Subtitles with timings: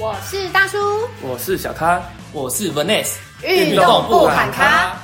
[0.00, 0.78] 我是大叔，
[1.22, 2.02] 我是小咖，
[2.32, 4.96] 我是 Vanessa，运动不喊咖。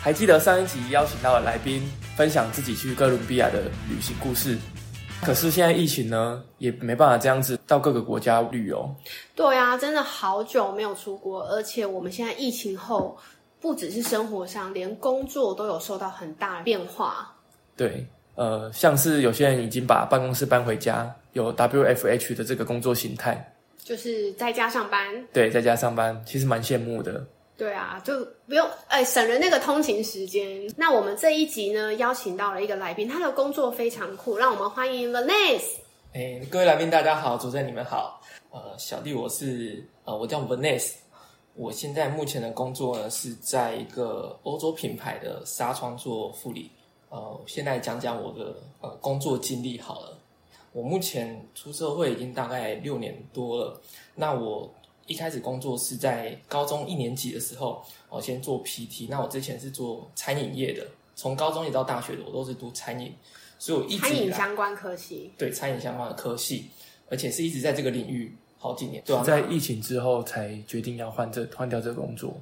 [0.00, 1.82] 还记得上一集邀请到的来宾
[2.16, 4.56] 分享自己去哥伦比亚的旅行故事，
[5.20, 8.90] 可是现在疫情呢，也没办法这样子到各个国家旅游。
[9.34, 13.18] 对啊，真的好久没有出国，而且我们现在疫情后，
[13.60, 17.30] 不只是生活上，连工作都有受到很大的变化。
[17.76, 23.54] 对，呃，像是有些人已经把办公室搬回家，有 WFH 的这个工作形态，
[23.90, 25.26] 就是在家上班。
[25.32, 27.26] 对，在家上班，其实蛮羡慕的。
[27.56, 30.72] 对啊，就不用哎，省了那个通勤时间。
[30.76, 35.78] 那我们这一集呢，邀请到了一个来宾，他的工作非常酷，让我们欢迎 Vanessa。
[36.12, 38.22] 哎，各位来宾大家好，主持人你们好。
[38.52, 40.92] 呃，小弟我是呃，我叫 Vanessa，
[41.56, 46.70] 我现在目前的工作呢是在一个欧洲品牌的纱窗做副理。
[47.08, 50.16] 呃，现在讲讲我的呃工作经历好了。
[50.72, 53.80] 我目前出社会已经大概六年多了，
[54.14, 54.72] 那我。
[55.06, 59.08] 一开始工作是在高中一年级的时候，我先做 PT。
[59.10, 63.12] 那我之前是做餐饮业的，从高中一直到大学的，我都是读餐饮，
[63.58, 66.70] 所以我一直餐饮相关科系，对餐饮相关的科系，
[67.08, 69.02] 而且是一直在这个领域好几年。
[69.04, 72.32] 对，在疫情之后才决定要换这换掉这个工作。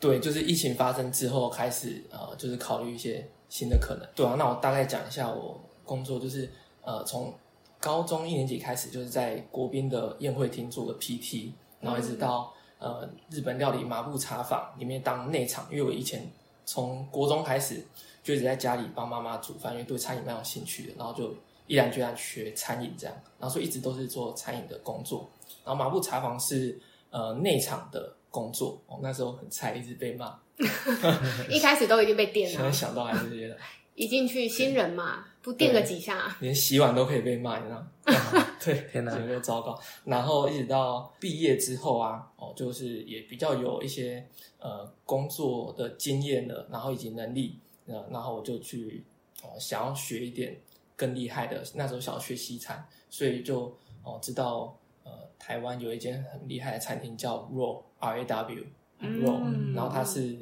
[0.00, 4.08] 对，就是疫情发生之后开始呃，就是考虑一些新的可能。
[4.14, 7.34] 对啊，那我大概讲一下我工作，就是呃，从
[7.80, 11.52] 高中一年级开始，就是在国宾的宴会厅做的 PT。
[11.80, 16.28] 然后一直到呃日本料理麻布茶坊里面当内场，因为我以前
[16.64, 17.86] 从国中开始
[18.20, 21.32] 就一直在家里帮妈妈煮饭，因为对餐饮蛮有兴趣的，然后就
[21.68, 25.30] 毅然决然学餐饮这样，然后所以一直都是做餐饮的工作。
[25.64, 26.76] 然后麻布茶坊是
[27.10, 30.36] 呃内场的工作，哦那时候很菜，一直被骂，
[31.48, 33.56] 一开始都已经被电了，现 在想到还是觉得。
[33.94, 38.46] 一进去新人嘛，不垫个几下，连洗碗都可以被骂，你知道吗？
[38.62, 39.80] 对，天哪，有没有糟糕？
[40.04, 44.22] 然后一直到毕业之后啊，哦，就是也比较有一些
[44.58, 49.02] 呃工作的经验了，然后以及能力，呃，然后我就去
[49.42, 50.54] 哦想要学一点
[50.94, 51.64] 更厉害的。
[51.74, 58.64] 那时候想要学西餐，所以就哦知道呃台湾有一间很厉害的餐厅叫 Raw R A W
[59.00, 60.36] Raw，然后它是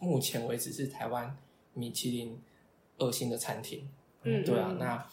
[0.00, 1.34] 目前为止是台湾
[1.72, 2.38] 米其林。
[3.02, 3.88] 二星的餐厅，
[4.22, 5.06] 嗯，对啊，那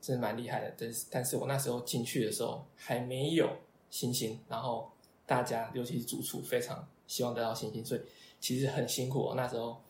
[0.00, 0.72] 真的蛮厉害的。
[0.78, 3.50] 但是，但是我那时候进去的时候还没有
[3.90, 4.92] 星星，然后
[5.26, 8.00] 大家尤其是主厨非常希望得到星星，所以
[8.38, 9.30] 其实很辛苦。
[9.30, 9.82] 哦那时候，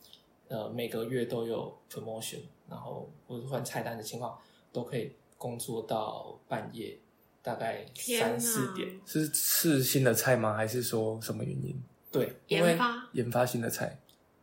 [0.48, 4.38] 呃，每个月都有 promotion，然后或者换菜单的情况，
[4.72, 6.98] 都可以工作到半夜，
[7.42, 8.98] 大概三四点。
[9.04, 10.54] 是试新的菜吗？
[10.54, 11.78] 还是说什么原因？
[12.10, 14.00] 对，研发研发新的菜。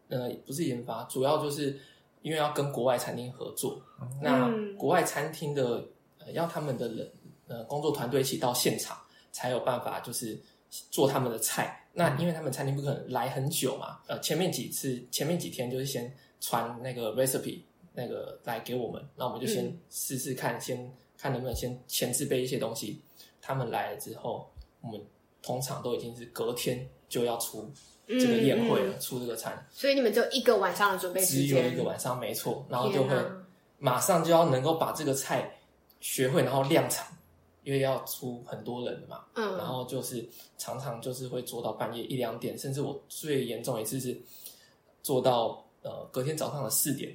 [0.09, 1.79] 呃，不是研发，主要就是。
[2.23, 3.79] 因为要跟国外餐厅合作，
[4.19, 5.85] 那国外餐厅的
[6.33, 7.11] 要他们的人
[7.47, 8.97] 呃工作团队一起到现场，
[9.31, 10.41] 才有办法就是
[10.89, 11.87] 做他们的菜。
[11.93, 17.61] 那因为他们餐厅不可能来很久嘛，呃，前面几次前面几天就是先传那个 recipe
[17.93, 22.99] 那个来给我们，那我们就先试试看，先看能不能先前置备一些东西。
[23.39, 24.49] 他们来了之后，
[24.81, 24.99] 我们
[25.43, 27.71] 通常都已经是隔天就要出。
[28.05, 33.15] 这个宴会了，出这个餐，所以你们就一个晚上的准备时间，只有一个晚上，没错，然后就会
[33.79, 35.49] 马上就要能够把这个菜
[36.01, 37.07] 学会，然后量产，
[37.63, 40.27] 因为要出很多人的嘛，嗯，然后就是
[40.57, 44.21] 常常就是会做到半夜一两点，甚至我最严重一次是
[45.01, 47.09] 做到呃隔天早上的四点，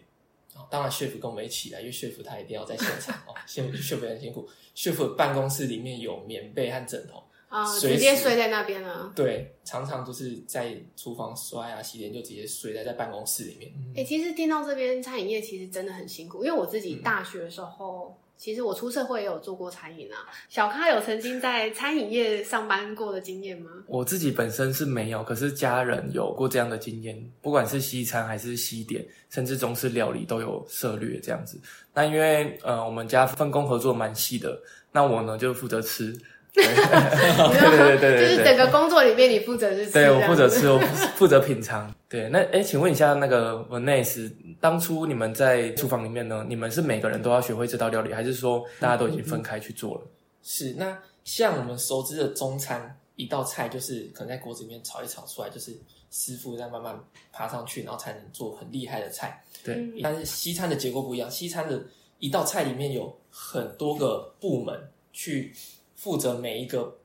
[0.55, 7.23] 啊，当然 chef 跟我们一起来，因为 chef 他一定要在现场哦， chef 很辛苦，chef 办公室里面有棉被和枕头。
[7.49, 9.11] 啊，直接睡在那边了。
[9.17, 13.73] 对，常常就是在厨房刷牙洗脸，就直接睡在在办公室里面。
[13.97, 20.29] 哎，其实听到这边餐饮业其实真的很辛苦，因为我自己大学的时候，其实我出社会也有做过餐饮啊。
[20.51, 23.71] 小咖有曾经在餐饮业上班过的经验吗？
[23.87, 31.59] 我自己本身是没有，可是家人有过这样的经验，不管是西餐还是西点，甚至中式料理都有涉略这样子。
[31.95, 34.61] 那因为呃，我们家分工合作蛮细的，
[34.93, 36.15] 那我呢就负责吃。
[36.55, 36.65] 对
[37.79, 40.79] 对对对就是整个工作里面你负责是，对我负责吃，我
[41.15, 41.95] 负责品尝。
[42.09, 50.03] 对，那哎，请问一下，那个 Vanessa，当初你们在厨房里面呢，你们是每个人都要学会这道料理，还是说大家都已经分开去做了？
[50.43, 55.73] 是，那像我们熟知的中餐，一道菜就是可能在锅子里面炒一炒出来，就是
[56.11, 56.99] 师傅在慢慢
[57.31, 59.41] 爬上去，然后才能做很厉害的菜。
[59.63, 61.81] 对，但是西餐的结构不一样，西餐的
[62.19, 64.75] 一道菜里面有很多个部门
[65.13, 65.53] 去。
[65.99, 66.97] 负责每一个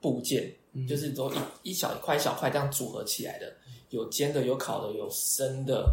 [0.00, 0.52] 部件，
[0.88, 3.54] 就是都一一小块一小块这样组合起来的，
[3.90, 5.88] 有煎的，有烤的，有生的，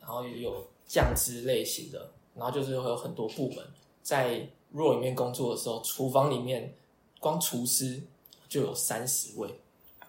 [0.00, 3.62] 然后有酱汁类型的，然后就是会有很多部门。
[4.02, 4.40] 在
[4.74, 6.74] RAW 里面工作的时候，厨房里面
[7.20, 8.00] 光厨师
[8.48, 9.54] 就有三十位，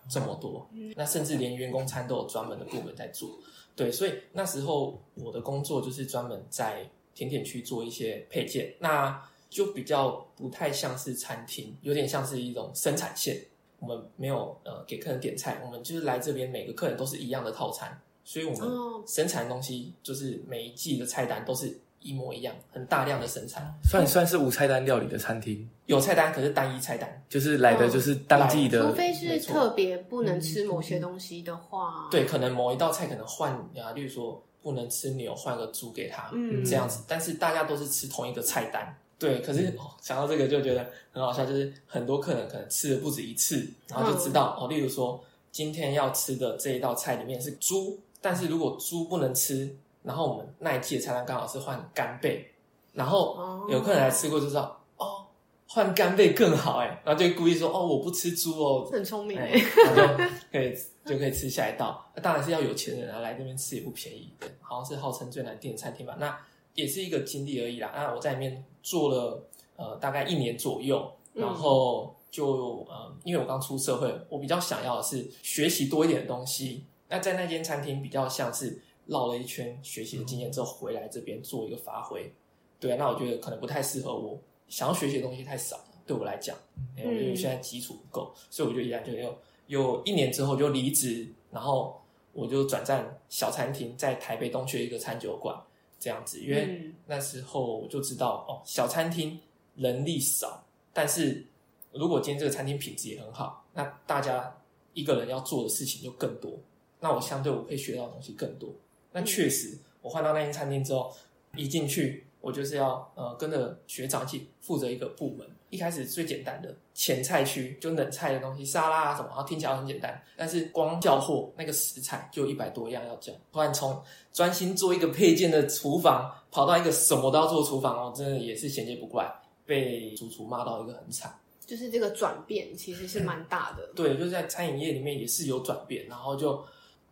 [0.10, 0.66] 这么多。
[0.96, 3.30] 那甚至连员工餐都有专门的部门在做。
[3.76, 9.22] 对，所以那时候我的工作就是专门在甜点区做一些配件，那
[9.54, 13.40] 就比较不太像是餐厅，有点像是一种生产线。
[13.80, 18.68] 我们没有呃给客人点菜，我们就是来这边每个客人都是一样的套餐，所以我们
[19.06, 23.72] 生产的东西就是每一季的菜单都是一模一样，很大量的生产。
[23.84, 38.98] 算算是无菜单料理的餐厅，有菜单可是单一菜单，就是来的就是当季的，除非是特别不能吃某些东西的话，对，可能某一道菜可能换啊，例如说不能吃牛，换个猪给他，嗯，这样子，但是大家都是吃同一个菜单。
[39.20, 52.46] 对，可是想到这个就觉得很好笑，就是很多客人可能吃了不止一次，然后就知道哦，例如说今天要吃的这一道菜里面是猪，但是如果猪不能吃，然后我们那一季的菜单刚好是换干贝，
[52.92, 55.26] 然后有客人来吃过就知道哦，
[55.68, 59.56] 换干贝更好哎，然后就故意说哦我不吃猪哦，很聪明，然
[59.96, 66.38] 后就 可以就可以吃下一道，那当然是要有钱人啊来这边吃也不便宜，好像是号称最难订的餐厅吧，那。
[66.76, 67.92] 也是一个经历而已啦。
[67.96, 69.44] 那我在里面做了
[69.76, 76.84] 呃大概一年左右，然后就呃因为我刚出社会，我比较想要的是学习多一点的东西。
[77.10, 82.32] 那在那间餐厅比较像是绕了一圈学习的经验之后回来这边做一个发挥。
[82.80, 84.38] 对啊，那我觉得可能不太适合我，
[84.68, 86.56] 想要学习的东西太少了，对我来讲，
[86.98, 89.34] 因为现在基础不够，所以我就依然就又
[89.68, 92.02] 有一年之后就离职，然后
[92.34, 95.58] 我就转战小餐厅，在台北东区一个餐酒馆。
[96.04, 99.40] 这样子，因为那时候我就知道哦，小餐厅
[99.76, 100.62] 人力少，
[100.92, 101.46] 但是
[101.94, 104.54] 如果今天这个餐厅品质也很好，那大家
[104.94, 106.52] 一个人要做的事情就更多，
[107.00, 108.70] 那我相对我可以学到的东西更多。
[109.14, 111.16] 那确实，我换到那间餐厅之后，
[111.56, 112.26] 一进去。
[112.42, 115.48] 我就是要呃跟着学长一起负责一个部门。
[115.74, 123.34] 一开始最简单的前菜区就冷菜的东西，沙拉啊什么，然后听起来很简单，但是光叫货那个食材就一百多样要叫。
[123.52, 124.00] 突然从
[124.32, 129.34] 专心做一个配件的厨房，跑到一个什么都要做厨房哦，真的也是衔接不过来，
[129.66, 131.34] 被主厨骂到一个很惨。
[131.66, 133.92] 就是这个转变其实是蛮大的。
[133.96, 136.64] 对，就是在餐饮业里面也是有转变，然后就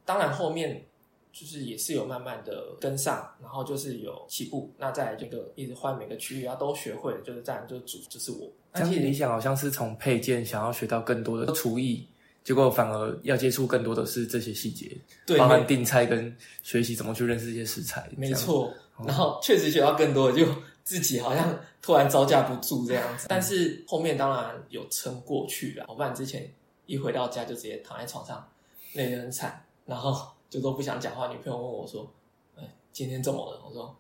[0.05, 0.85] 当然后面。
[1.31, 8.51] 就是也是有慢慢的跟上，然后就是有起步，那再来这个一直换每个区域啊都学会了，就是这样就是主就是我。
[8.73, 12.05] 而且理想好像是从配件想要学到更多的厨艺，
[12.43, 14.91] 结果反而要接触更多的是这些细节，
[15.25, 18.09] 对，慢慢订菜跟学习怎么去认识一些食材。
[18.17, 18.73] 没错，
[19.05, 20.45] 然后确实学到更多，就
[20.83, 23.27] 自己好像突然招架不住这样子。
[23.29, 26.53] 但是后面当然有撑过去了，我不然之前
[26.85, 28.45] 一回到家就直接躺在床上，
[28.93, 30.29] 累得很惨，然后。
[30.51, 31.29] 就都不想讲话。
[31.29, 32.07] 女朋友问我说
[32.55, 33.95] ：“哎，今天怎么了？”我说：“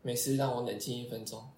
[0.00, 1.38] 没事，让我冷静一分钟。”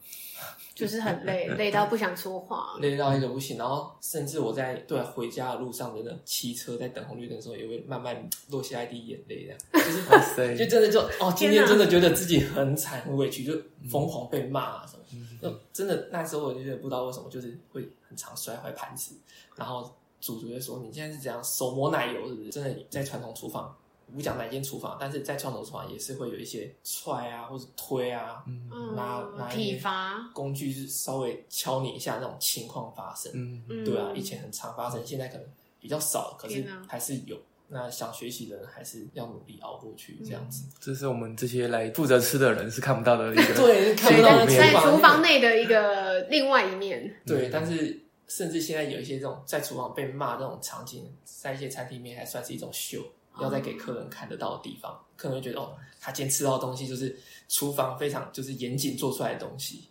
[0.75, 3.59] 就是很累， 累到不想说话，累到一个不行。
[3.59, 9.45] 然后甚至我在对回家的路上，真的骑车在等红绿灯的时候，也会慢慢落下一滴眼泪。
[9.45, 13.53] 这样就是 就真的就哦，今天真的觉得自己很惨很委屈，就
[13.91, 15.03] 疯狂被骂什么。
[15.43, 19.15] 就真的那时候我就觉得不知道为什么，就是会很常摔坏盘子。
[19.57, 22.29] 然后主厨就说：“你现在是怎样手磨奶油？
[22.29, 22.51] 是不是？
[22.51, 23.77] 真的在传统厨房。”
[24.15, 33.31] 不讲哪间厨房，但是在创投厨房也是会有一些踹啊，或者推啊，嗯拿拿体罚工具是稍微敲你一下那种情况发生。
[33.35, 35.47] 嗯，对啊，以前很常发生，现在可能
[35.81, 37.37] 比较少，可是还是有。
[37.71, 40.65] 那想学习的人还是要努力熬过去，这样子。
[40.81, 47.15] 这是我们这些来负责吃的人是看不到的一个 对，看不到在厨房内的一个另外一面。
[47.27, 53.03] 对，但是甚至现在有一些这种在厨房被骂这种场景，在一些餐厅里面还算是一种秀。
[53.41, 57.17] 要在给客人看得到的地方，客人会觉得哦，他今天吃到的东西就是
[57.49, 59.85] 厨房非常就是严谨做出来的东西。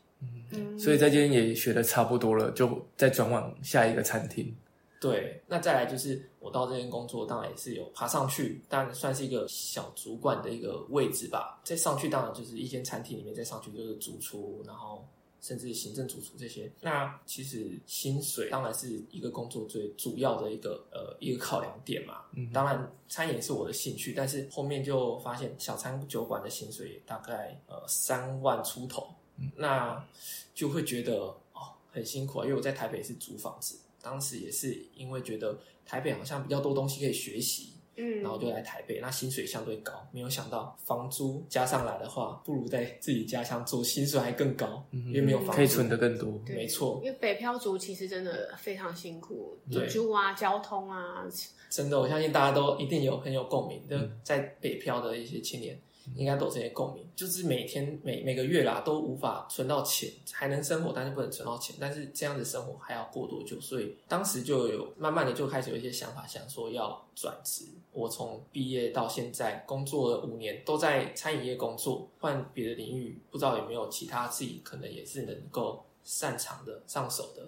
[0.51, 4.55] 嗯，所以在今天也学的差不多了，就再转往下一个餐厅。
[4.99, 11.59] 对，那再来就是我到这边工作，当然也是有爬上去，但算是一个小主管的一个位置吧。
[11.63, 15.07] 再上去，当然就是一间餐厅里面再上去就是主厨，然后。
[15.41, 22.25] 甚至行政主厨这些，那其实薪水当然是一个工作最主要的一个呃一个考量点嘛。
[22.33, 30.05] 嗯，当然餐饮是我的兴趣，但是后面就发现小餐酒馆的薪水大概呃三万出头，嗯那
[30.53, 31.17] 就会觉得
[31.53, 32.45] 哦很辛苦啊。
[32.45, 37.73] 因为我在台北是租房子，当时也是因为觉得台北好像比较多东西可以学习。
[37.97, 46.39] 嗯，然后就来台北，那薪水相对高，没有想到房租加上来的话，不如在自己家乡做，薪水还更高，因为没有房可以存的更多。
[46.47, 49.57] 没错，因为北漂族其实真的非常辛苦，
[49.89, 51.25] 租啊、交通啊，
[51.69, 55.77] 真的，我相信大家都一定有很有共鸣的，在北漂的一些青年，
[56.15, 63.59] 应该都有这些共鸣，就是每天每每个月啦都无法存到钱，还能生活，但是不能存到钱，但是这样的生活还要过多久？
[63.59, 67.65] 所以当时就有慢慢的就开始有一些想法，想说要转职。
[67.91, 77.47] 我从毕业到现在工作了五年，都在餐饮业工作，换别的领域，不知道有没有其他自己可能也是能够擅长的、上手的，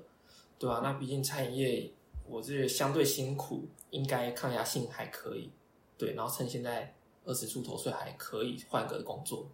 [0.58, 1.92] 对吧、那毕竟餐饮业
[2.28, 5.50] 我是相对辛苦，应该抗压性还可以，
[5.98, 6.94] 对，然后趁现在。
[7.26, 9.46] 二十出头岁还可以换个工作，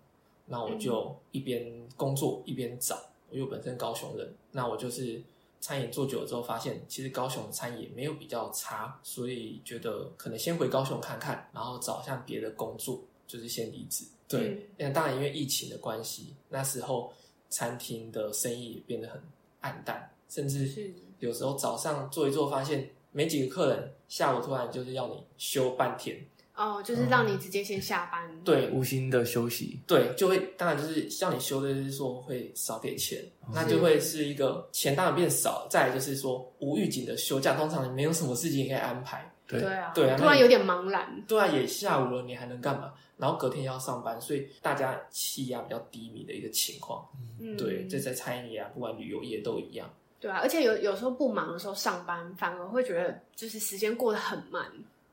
[0.46, 2.98] 那我就一边工作一边找。
[3.32, 5.22] 因为我本身高雄人，那我就是
[5.60, 14.06] 餐饮做久了之后，发现其实高雄的餐饮没有比较差，所以觉得可能先回高雄看看，然后找像别的工作，就是先离职。
[14.28, 17.12] 对，那、当然因为疫情的关系，那时候
[17.50, 19.22] 餐厅的生意也变得很
[19.62, 26.26] 暗淡，甚至有时候早上做一做，发现没几个客人，下午突然就是要你休半天。
[26.56, 33.22] 哦，就是让你直接先下班，对，无心的休息，对，就会当然就是像你休的，就是说会少给钱，
[33.54, 35.68] 那就会是一个钱当然变少。
[35.70, 42.94] 再来就是说无预警的休假，通常你没有什么事情可以安排，对对啊，对啊，突然有点茫然，对啊，也下午了，你还能干嘛？
[43.18, 47.06] 然后隔天要上班，所以大家气压比较低迷的一个情况。
[47.40, 49.90] 嗯，对，这在餐饮业啊，不管旅游业都一样。
[50.20, 54.66] 对啊，而且有有时候不忙的时候上班，反而会觉得就是时间过得很慢。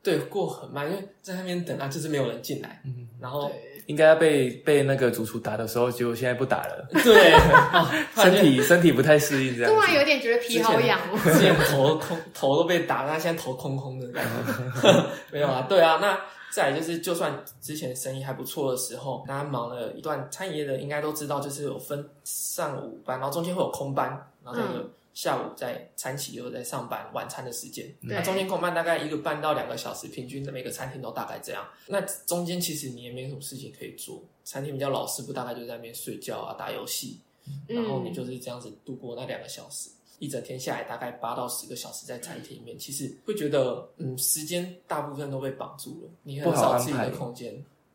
[0.03, 3.51] 对，过很慢，因为在那边等啊，就是没有人进来，嗯，然后
[3.87, 9.73] 应该要被被那个主厨打的时候，结果现在不打了， 对，哦 身体身体不太适应这样。
[9.73, 11.19] 突然有点觉得皮好痒哦。
[11.25, 15.05] 之前头空头都被打，那现在头空空的感觉。
[15.31, 16.19] 没有啊，对啊，那
[16.51, 24.09] 再来就是，就算之前生意还不错的时候，大家忙了一段餐饮业的，应该都知道，就是有分上午班，然后中间会有空班，
[24.45, 27.87] 然后再有下午在餐企又在上班晚餐的时间。
[28.01, 31.67] 对那中间空班大概一个半到两个小时，平均每个餐厅都大概这样。
[31.87, 37.21] 那中间其实你也没什么事情可以做，餐厅比较老师傅大概就在那边睡觉啊、打游戏，
[37.67, 39.91] 然后你就是这样子度过那两个小时。
[40.19, 47.53] 一整天下来大概八到十个小时在餐厅里面，其实会觉得，嗯，时间大部分都被绑住了，你很少自己的空间。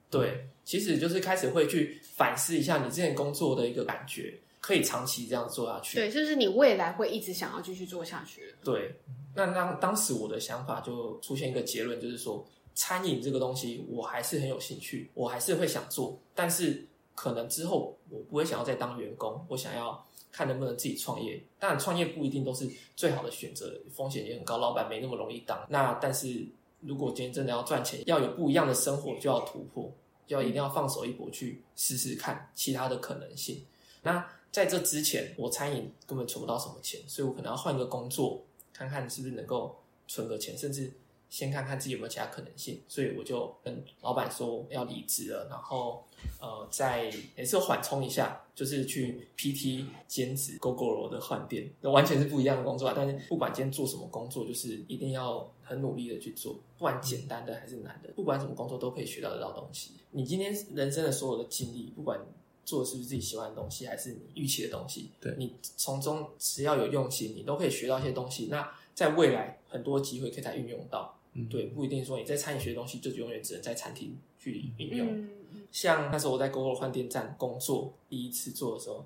[0.09, 5.95] 对，其实就是开始会去反思一下你之前工作的一个感觉，可以长期这样做下去。
[5.95, 8.53] 对，就是你未来会一直想要继续做下去。
[8.65, 8.93] 对，
[9.33, 12.45] 那当当时我的想法就出现一个结论，就是说
[12.75, 21.41] 餐饮这个东西我还是很有兴趣，我还是会想做，但是可能之后我不会想要再当员工，我想要看能不能自己创业。
[21.57, 25.65] 当然，创业不一定都是最好的选择，风险也很高，老板没那么容易当。
[25.69, 26.45] 那但是
[26.81, 29.89] 如果今天真的要赚钱，要有不一样的生活，就要突破，
[30.27, 33.65] 就要一定要放手一搏去试试看其他的可能性。
[34.03, 39.77] 那在这之前，我餐饮根本存不到什么钱，所以我可能要换个工作，看看是不是能够
[40.07, 40.91] 存个钱，甚至
[41.29, 42.81] 先看看自己有没有其他可能性。
[42.87, 46.03] 所以我就跟老板说要离职了，然后
[46.39, 52.93] 呃，再也是缓冲一下，就是去 PT 兼职 GoGo 的换店，那完全是不一样的工作啊。
[52.95, 59.91] 但是不管今天做什么工作，就是一定要很努力的去做，不管简单的还是难的，不管什么工作都可以学到得到东西。
[60.11, 62.19] 你今天人生的所有的经历，不管
[62.67, 68.47] 做的是不是自己喜欢的东西，还是你预期的东西，对你从中只要有用心，你都可以学到一些东西。
[68.51, 71.17] 那在未来很多机会可以再运用到。
[71.31, 75.07] 嗯对，不一定说你在餐饮学的东西就永远只能在餐厅去运用。
[75.07, 75.29] 嗯，
[75.71, 79.05] 像那时候我在 Google 换电站工作，第一次做的时候，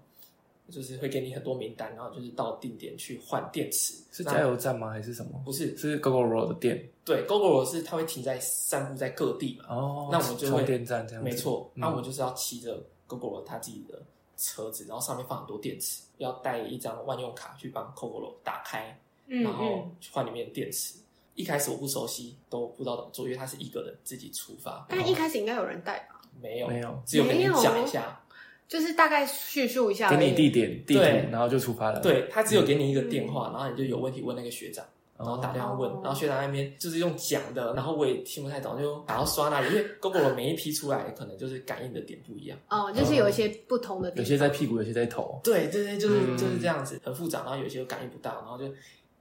[0.69, 3.95] 就是会给你很多名单，然后就是到定点去换电池。
[4.11, 4.89] 是加油站吗？
[4.89, 5.41] 还是什么？
[5.43, 10.09] 不是，是 Road 的店对，Google 是它会停在散布在各地嘛，哦。
[10.09, 12.81] 那我们就会充电站这样子，没错，嗯那我们就是要骑着
[13.17, 14.01] GoGo 它自己的
[14.37, 19.95] 车子，然后上面放很多电池，要带一张万用卡去帮 GoGo 打开，嗯然后嗯。
[19.99, 20.95] 去换里面的电池。
[21.33, 26.21] 一开始我不熟悉，都不知道怎么做，因为他是一个人自己出发，但一开始应该有人带吧？
[26.41, 28.21] 没有没有只有跟你讲一下，
[28.67, 31.01] 就是大概叙述一下，给你地点地图，
[31.31, 32.01] 然后就出发了。
[32.01, 34.85] 对他只有给你一个电话，然后你就有问题问那个学长，
[35.23, 42.57] 然后哦，打电话问，哦然后学长那边就是用讲的，然后我也听不太懂，就然后刷那里，因为 GoGo 每一批出来可能就是感应的点不一样。
[42.69, 45.39] 哦，就是有一些不同的点有，些在屁股，有些在头。
[45.43, 48.65] 对对对，就是、嗯就是这样子，很复杂，然后有些又感应不到，然后就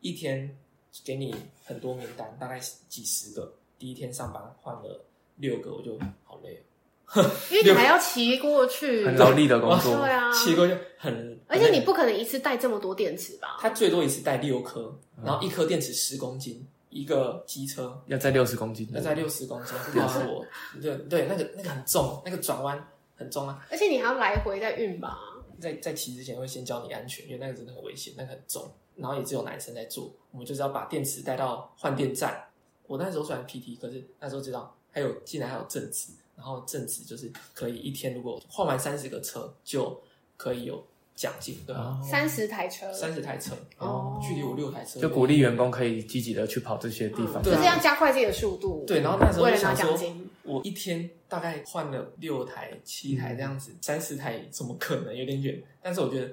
[0.00, 0.56] 一天
[1.04, 3.52] 给你很多名单，大概几十个。
[3.78, 5.04] 第一天上班换了
[5.36, 6.60] 六个，我就好累哦，
[7.50, 13.58] 因为你还要骑过去，很劳力的工作对，啊，骑过去很，而且你不可能一次带这么多电池吧？
[13.60, 20.46] 它最多一次带六颗，然后一颗电池十公斤，一个机车要载六十公斤，要载六十公斤，告诉我，
[20.80, 22.82] 对对，那个那个很重，那个转弯
[23.16, 25.18] 很重啊，而且你还要来回再运吧？
[25.60, 30.10] 在在骑之前会先教你安全，因为那个真的很危险，那个很重，然后也只有男生在做。
[30.30, 32.42] 我们就是要把电池带到换电站。
[32.86, 36.08] 我那时候虽然 PT，可是那时候知道还有竟然还有正职，
[36.40, 40.02] 然后正职就是可以一天如果换完三十个车就
[40.38, 40.82] 可以有
[41.14, 42.00] 奖金，对吧？
[42.02, 47.42] 三十台车，三十台车，哦距离我六台车，就鼓励员工可以积极的去跑这些地方。
[47.42, 48.82] 就是要加快自己的速度。
[48.86, 55.14] 对，然后那时候为了拿就想说奖金，我一天大概换了六台、七台这样子，三十台怎么可能？
[55.14, 55.62] 有点远。
[55.82, 56.32] 但是我觉得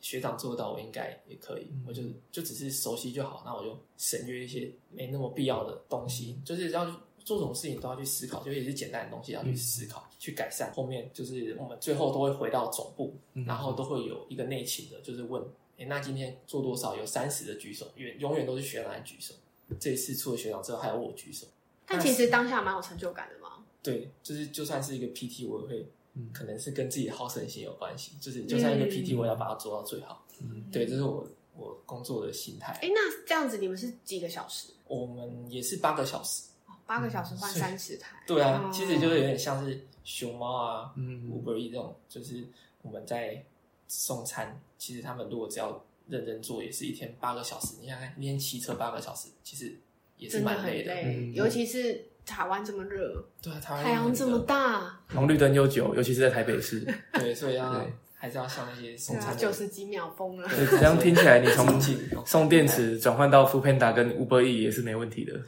[0.00, 1.66] 学长做到，我应该也可以。
[1.84, 6.86] 我就就只是熟悉就好，那我就省略一些没那么必要的东西，就是要
[7.28, 10.72] 做什么事情都要去思考，就也是简单的东西要去思考、去改善。
[10.72, 13.14] 后面就是我们最后都会回到总部，
[13.46, 15.42] 然后都会有一个内勤的，就是问：
[15.76, 16.96] 哎，那今天做多少？
[16.96, 19.34] 有三十的举手，永永远都是学长来举手。
[19.78, 21.46] 这一次除了学长之后，还有我举手。
[21.84, 23.62] 但其实当下蛮有成就感的嘛。
[23.82, 28.12] 对，就是就算是一个 PT，我也会，嗯可能是跟自己的好胜心有关系。
[28.22, 30.24] 就是就算一个嗯 PT，我也要把它做到最好。
[30.40, 32.72] 嗯对，这是我我工作的心态。
[32.80, 34.68] 哎，那这样子你们是几个小时？
[34.86, 36.44] 我们也是八个小时。
[36.88, 38.16] 八个小时换三十台。
[38.26, 42.42] 对啊，哦其实就是有点像是熊猫啊、嗯 Uber E 这种，就是
[42.80, 43.44] 我们在
[43.86, 44.58] 送餐。
[44.78, 47.74] 其实他们如果只要认真做，也是一天八个小时。
[47.82, 49.76] 你看看，一天骑车八个小时，其实
[50.16, 50.94] 也是蛮累的。
[50.94, 56.80] 很累，嗯尤其是台湾这么热，对啊，台湾太阳这么大，红绿灯又久，尤其是在台北市。
[57.12, 60.48] 对，所以要对还是要像那些送餐的九十几秒疯了。
[60.48, 65.38] 对，这样听起来，你从送电池转换到 f o o Panda 跟 Uber E 也是没问题的。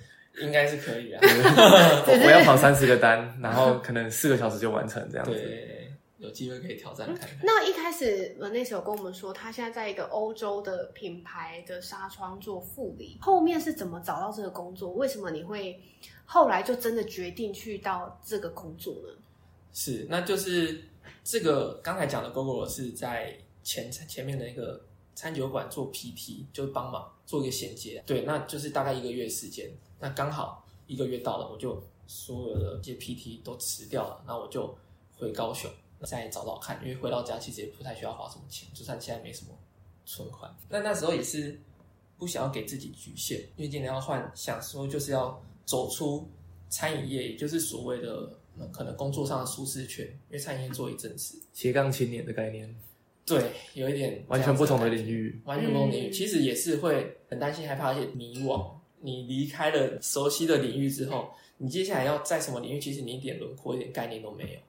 [0.40, 1.20] 应该是可以啊。
[1.22, 5.32] 我 我要跑三十个单，然后可能四个小时就完成这样子。
[5.32, 7.38] 对，有机会可以挑战看看。
[7.42, 14.92] 那一开始 Vanessa 有跟我们说，他现在在一个欧洲的品牌的纱窗做副理，后面是怎么找到这个工作？
[14.92, 15.80] 为什么你会
[16.24, 19.14] 后来就真的决定去到这个工作呢？
[19.72, 20.82] 是，那就是
[21.22, 24.80] 这个刚才讲的 GoGo 是在前前面的一个
[25.14, 28.02] 餐酒馆做 PT，就是帮忙做一个衔接。
[28.04, 29.70] 对，那就是大概一个月时间。
[30.00, 34.76] 那刚好一个月到了，我就所有的这些 PT 都辞掉了，那我就
[35.16, 35.70] 回高雄
[36.02, 39.50] 再找找看，因为回到家其实也不太需要花什么钱，就算现在没什么
[40.06, 40.50] 存款。
[40.68, 41.60] 那那时候也是
[42.18, 46.26] 不想要给自己局限，因为今年要换，想说就是要走出
[46.70, 52.74] 餐饮业，也就是所谓的、呃可能工作上的舒适圈，因为餐饮业做一阵子，斜杠青年的概念，
[53.24, 55.42] 对，有一点完全不同的领域，域。
[55.44, 58.79] 完全不同领域，嗯其实也是会很担心、害怕，而且迷惘。
[59.00, 64.60] 你离开了熟悉的领域之后，你接下来要在什么领域，其实你一点轮廓、一点概念都没有。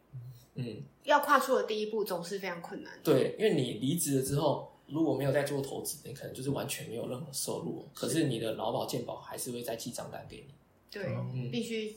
[0.55, 2.91] 嗯，要跨出的第一步总是非常困难。
[3.03, 10.53] 对，因为你离职了之后，如果没有在做投资，你可能就是完全没有任何收入，可是你的劳保健保还是会再寄账单给你。
[10.91, 11.95] 对，嗯必须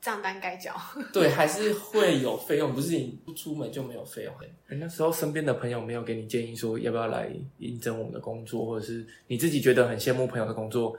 [0.00, 0.72] 账单该缴。
[1.12, 4.32] 对，还是会有费用，不是你不出门就没有费用。
[4.68, 10.96] 诶那时候身边的朋友没有给你建议说要不要来应征我们的工作，或者是你自己觉得很羡慕朋友的工作，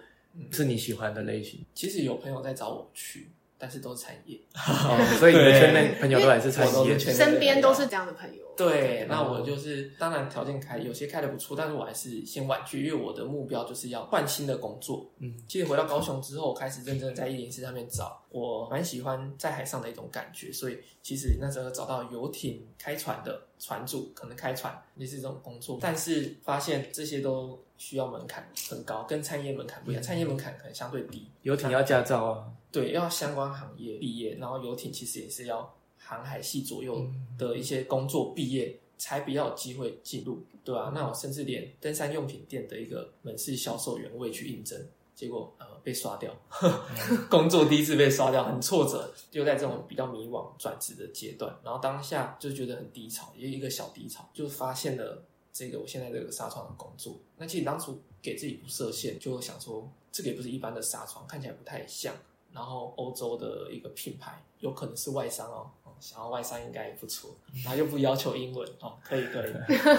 [0.52, 1.64] 是你喜欢的类型。
[1.74, 4.40] 其实有朋友在找我去，但是都是产业。
[4.56, 8.44] 哦，所以你的圈内朋友都还是产业身边都是这样的朋友。
[8.58, 15.08] 对，那我就是当然条件开，有些开的不错，但是我还是先婉拒，因为我的目标就是要换新的工作。
[15.20, 37.06] 嗯，其实回到高雄之后，我开始认真地在一零四上面找，我蛮喜欢在海上的一种感觉，所以其实那时候找到游艇开船的船主，可能开船也是这种工作，但是发现这些都需要门槛很高，跟餐业门槛不一样，餐业门槛可能相对低，游艇要驾照啊，对，要相关行业毕业，然后游艇其实也是要航海系左右
[37.38, 44.80] 的一些工作毕业才比较有机会进入，对吧、那我甚至连登山用品店的一个门市销售员我也去应征，
[45.14, 46.36] 结果呃被刷掉，
[47.30, 55.24] 工作第一次被刷掉，很挫折，就在这种比较迷惘转职的阶段，然后当下就觉得很低潮，也有一个小低潮，就发现了
[55.58, 57.18] 这个我现在这个纱窗的工作。
[57.36, 62.14] 那其实当初给自己不设限，就想说这个也不是一般的纱窗，看起来不太像。
[62.54, 69.52] 然后欧洲的一个品牌，有可能是外商哦，哦想要外商应该也不错，然后又不要求英文哦，可以可以，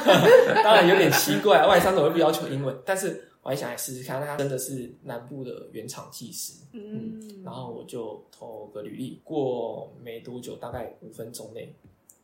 [0.64, 2.76] 当然有点奇怪，外商怎么会不要求英文？
[2.84, 11.72] 但是我还想来试试看，他真的是南部的原厂技师，嗯，然后我就投个履历，过没多久，大概五分钟内，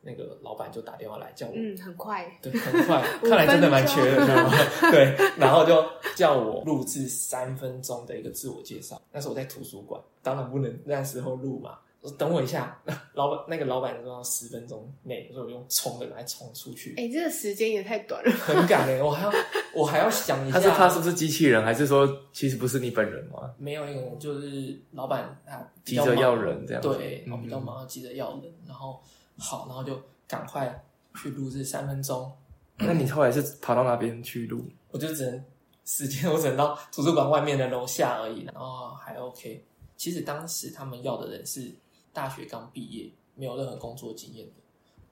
[0.05, 2.31] 那个老板就打电话来叫我嗯，很快。
[2.41, 4.51] 对，很快， 看来真的蛮缺的，知道吗？
[4.91, 5.83] 对，然后就
[6.15, 9.01] 叫我录制三分钟的一个自我介绍。
[9.11, 11.79] 那时候我在图书馆，当然不能那时候录嘛。
[12.01, 12.79] 我说等我一下，
[13.15, 18.31] 老板那个老板说要十分钟内，所以我用冲的来冲出去，哎、这个时间也太短了。
[18.31, 19.01] 很赶欸。
[19.01, 19.33] 我还要
[19.73, 23.51] 我还要想一下，他是他是不是机器人，还是说其实不是你本人吗？
[23.57, 29.01] 没有一个人，就是老板他急着要人这样子对，然后比较嗯忙，急着要人，然后
[29.37, 30.83] 好，然后就赶快
[31.15, 32.31] 去录制三分钟，
[32.77, 34.65] 那你后来是跑到哪边去录？
[34.91, 35.43] 我就只能
[35.83, 39.65] 时间 我只能到图书馆外面的楼下而已，然后还 OK。
[39.97, 41.73] 其实当时他们要的人是
[42.11, 44.53] 大学刚毕业，没有任何工作经验的，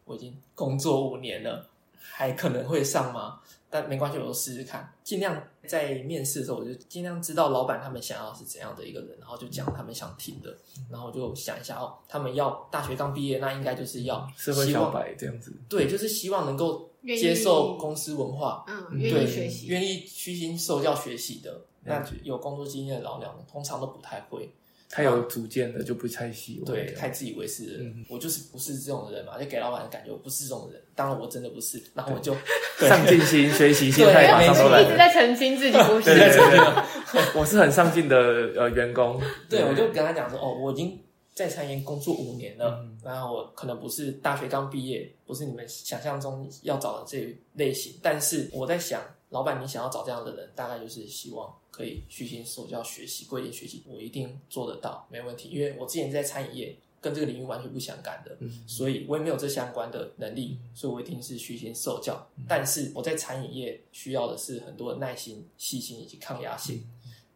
[0.05, 1.69] 我已经工作五年了，
[2.11, 3.39] 还可能会上吗？
[3.69, 10.55] 但没关系，我都试试看，尽量在面试的时候，我就尽量知道老板他们想要是怎样的一个人，然后就讲他们想听的，
[10.91, 15.51] 然后我就想一下哦，他们要大学刚毕业，那应该就是要社会小希望白这样子。
[15.67, 21.61] 对，就是希望能够接受公司文化，嗯，愿对意学习，愿意虚心受教学习的。
[21.85, 24.53] 那有工作经验的老鸟，通常都不太会，
[24.95, 26.73] 他有主见的就不太喜欢。
[26.73, 27.87] 对，太自以为是的人。
[27.87, 30.79] 嗯我就是不是这种人嘛，就给老板的感觉我不是这种人。
[30.93, 32.35] 当然我真的不是，然后我就
[32.87, 34.83] 上进心、 学习心对态马上都来了。
[34.83, 36.15] 一直在澄清自己不是对。
[36.15, 36.57] 对对
[37.11, 38.15] 对， 我是很上进的
[38.55, 39.19] 呃员工。
[39.49, 40.99] 对，我就跟他讲说，哦，我已经
[41.33, 49.01] 在餐饮工作五年了，嗯然后我可能不是大学刚毕业，不是你们想象中要找的这类型，但是我在想，
[49.33, 56.77] 老板你想要找这样的人，大概就是希望可以虚心受教学习、规点学习，我一定做得到，没问题，因为我之前在餐饮业。
[57.03, 62.25] 跟这个领域完全不相干的，嗯所以我也没有这相关的能力，所以我一定是虚心受教。
[62.47, 66.81] 但是我在餐饮业需要的是很多的耐心、细心以及抗压性。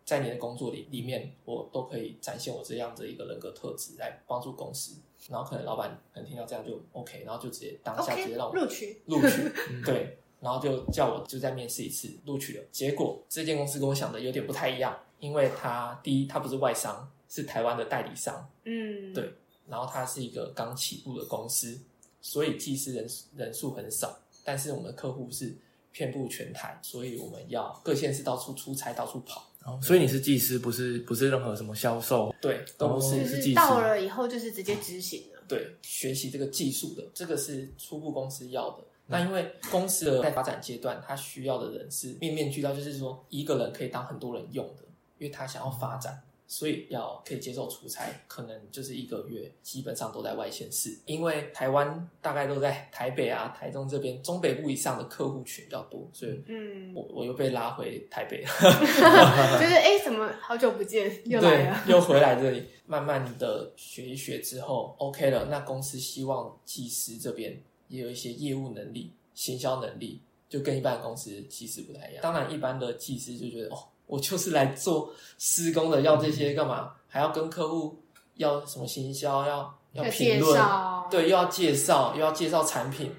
[0.05, 5.01] 在你的工作里里面，我都可以展现我这样的一个人格特质来帮助公司。
[5.27, 9.51] 然后可能老板可能听到这样就 OK，然后就直接当下直接让我录取，录取，
[9.83, 12.63] 对， 然后就叫我就再面试一次，录取了。
[12.71, 19.33] 结果这间公司跟我想的有点不太一样，因为他第一他不是外商，是台湾的代理商，嗯，对
[19.67, 21.79] 然后他是一个刚起步的公司，
[22.21, 25.55] 所以技师人人数很少，但是我们的客户是
[25.91, 29.43] 遍布全台，所以我们要各县市到处出差，到处跑。
[29.65, 32.33] 哦所以你是技师，不是不是任何什么销售。
[32.39, 35.43] 对，都不是、哦就是是技师到了以后就是直接执行了。
[35.45, 38.83] 对学习这个技术的，这个是初步公司要的。
[39.07, 44.83] 那因为公司的在发展阶段，他需要的人是面面俱到，就是说一个人可以当很多人用的，
[45.17, 58.49] 因为他想要发展，所以要可以接受出差，可能就是一个月基本上都在外县市，因为台湾大概都在台北啊、台中这边中北部以上的客户群比较多，所以嗯，我我又被拉回台北了。
[59.59, 65.45] 就是哎，怎么好久不见又来对了？，又回来这里，慢慢的学一学之后，OK 了。
[65.45, 72.21] 那公司希望技师这边也有一些业务能力、行销能力，就跟一般的公司其实不太一样。
[72.21, 76.93] 当然，一般的技师就觉得，哦，我就是来做施工的，要这些干嘛？
[77.07, 77.97] 还要跟客户
[78.35, 80.61] 要什么行销，要要评论，
[81.09, 83.11] 对，又要介绍，又要介绍产品，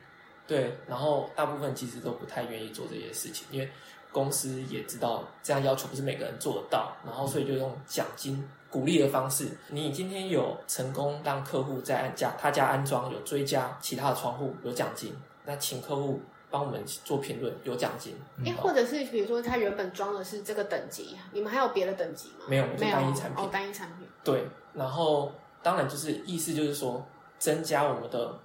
[0.47, 3.69] 对，然后大部分其实都不太愿意做这些事情，因为
[4.13, 22.45] 公司也知道这样要求不是每个人做得到，然后所以就用奖金鼓励的方式，你今天有成功让客户在安家他家安装有追加其他的窗户有奖金，那请客户帮我们做评论有奖金，哎，或者是比如说他原本装的是这个等级，你们还有别的等级吗？
[22.49, 22.93] 没有就没有？
[22.93, 23.45] 单一产品。
[23.45, 24.07] 哦，单一产品。
[24.23, 27.05] 对，然后当然就是意思就是说，
[27.39, 28.39] 增加我们的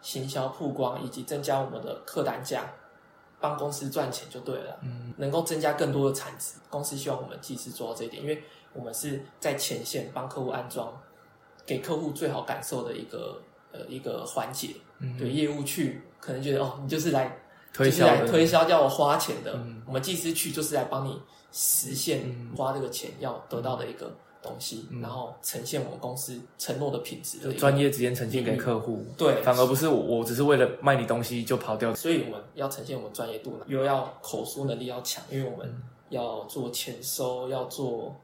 [0.00, 2.64] 行销曝光，以及增加我们的客单价，
[3.40, 4.78] 帮公司赚钱就对了。
[4.82, 10.92] 嗯，能够增加更多的产值，公司希望我们技师做到这一点，因为我们是在前线帮客户安装，
[11.64, 13.40] 给客户最好感受的一个
[13.72, 14.70] 呃一个环节。
[14.98, 15.16] 嗯。
[15.18, 17.26] 对业务去可能觉得哦，你就是来
[17.72, 19.82] 就是推销推销叫我花钱的，嗯。
[19.86, 21.20] 我们技师去就是来帮你
[21.52, 22.56] 实现嗯。
[22.56, 24.10] 花这个钱要得到的一个
[24.46, 31.94] 东西，嗯然后呈现我们公司承诺的品质就专业直接呈现给客户，对，反而不是我，我只是为了卖你东西就跑掉。
[31.94, 38.14] 所以我们要呈现我们专业度，又要口说能力要强，因为我们要做前收，要做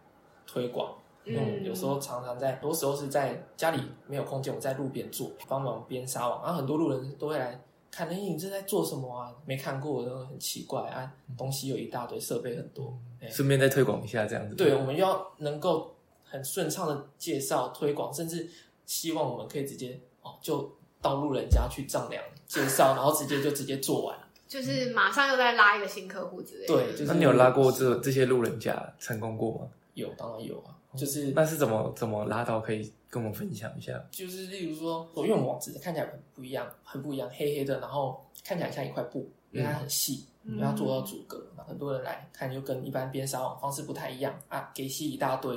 [0.47, 0.95] 推广。
[1.25, 9.33] 因为我们有时候常常在，很多时候是在家里没有空间，我们在路边做，帮忙编纱网，然后很多路人都会来看，哎，你这在做什么啊？
[9.47, 12.93] 没看过，都很奇怪啊，东西有一大堆，设备很多。
[13.21, 14.57] 哎顺便再推广一下这样子。
[14.57, 15.95] 对，我们要能够
[16.33, 18.49] 很顺畅的介绍、推广，甚至
[18.87, 24.19] 希望我们可以直接哦，就到路人家去丈量介绍，然后直接就直接做完。
[24.49, 26.75] 就是马上又再拉一个新客户之类的。
[26.75, 29.69] 对，就是那你有拉过这这些路人甲成功过吗？
[29.93, 32.61] 有，当然有啊，就是那是怎么怎么拉到？
[32.61, 34.03] 可以跟我们分享一下。
[34.11, 45.57] 就是例如说，因为我们网址看起来很不一样，很不一样，黑黑的，然后看起来像一块布，因为它很细，因为它做到阻隔，那很多人来看就跟一般边纱网方式不太一样啊，给戏一大堆，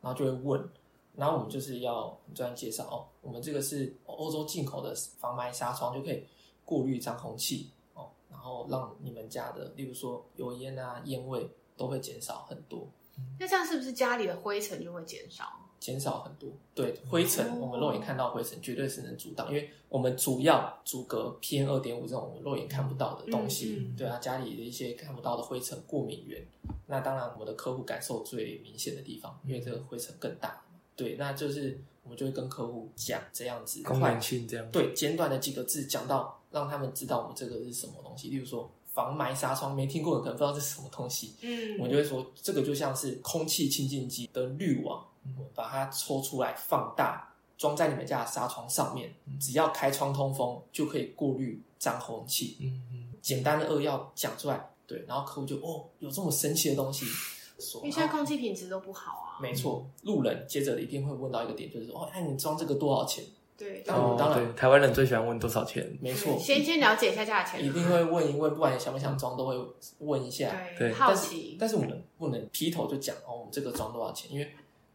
[0.00, 0.70] 然后就会问，
[1.14, 6.26] 然后我们就是要专业介绍哦，我们这个是欧洲进口的防霾纱窗，就可以
[6.64, 12.88] 过滤脏空气哦，然后让你们家的，例如说油烟啊、烟味都会减少很多。
[13.38, 15.59] 那这样是不是家里的灰尘就会减少？
[15.80, 16.48] 减少很多。
[16.74, 23.76] 对灰尘，哦我们肉眼看到灰尘绝对是能阻挡，因为我们主要阻隔 PM 二点五这种我们肉眼看不到的东西。
[23.80, 26.46] 嗯嗯对啊，家里的一些看不到的灰尘、过敏源，
[26.86, 30.62] 那当然我们的客户感受最明显的地方，因为这个灰尘更大。
[30.94, 34.70] 对，那就是我们就会跟客户讲这样子，功能性这样。
[34.70, 38.28] 对，简短的几个字讲到，让他们知道我们这个是什么东西。
[38.28, 41.34] 例如说防霾纱窗，没听过的可能不知道这是什么东西。
[41.40, 45.09] 嗯，我就会说，这个就像是空气清净机的滤网，我
[45.54, 52.56] 把它抽出来放大，装在你们家的纱窗上面，只要开窗通风就可以过滤脏空气。
[52.60, 57.04] 嗯嗯，简单的扼要讲出来，对，然后客户就哦，有这么神奇的东西。
[57.58, 59.36] 说因为现在空气品质都不好啊。
[59.38, 63.22] 没错，路人接着一定会问到一个点，就是说，哦，哎，你装这个多少钱？
[63.58, 65.86] 对，当然当然，台湾人最喜欢问多少钱。
[66.00, 69.54] 没错，先先了解一下价钱，一定会问一问，不管你想不想装，都会
[69.98, 70.50] 问一下。
[70.78, 74.32] 对，对好奇，但是我们不能劈头就讲哦，我们这个装多少钱？
[74.32, 74.50] 因为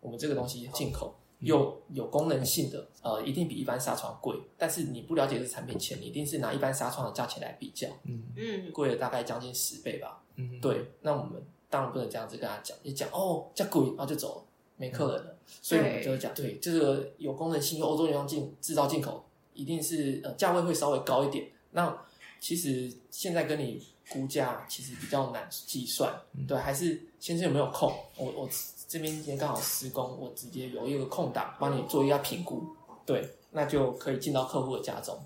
[0.05, 4.37] 我们这个东西进口又有功能性的，呃，一定比一般纱窗贵。
[4.55, 10.21] 但是你不了解这产品前，你一定是拿一般纱窗的价钱来比较，嗯嗯，贵了大概将近十倍吧。
[10.35, 14.45] 嗯，对，那我们当然不能这样子跟他讲，一讲哦，价贵，然后就走了，
[14.77, 15.35] 没客人了。
[15.47, 21.49] 所以我们就会讲，对，这个有功能性，又欧洲原装进制造进口，一定是呃价位会稍微高一点。
[21.71, 21.97] 那
[22.39, 26.13] 其实现在跟你估价其实比较难计算，
[26.47, 27.91] 对，还是先生有没有空？
[28.17, 28.49] 我我
[28.87, 32.63] 这边今天刚好施工，我直接有一个空档帮你做一下评估，
[33.05, 35.17] 对，那就可以进到客户的家中，